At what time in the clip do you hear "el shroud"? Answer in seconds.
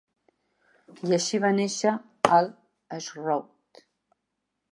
2.37-3.85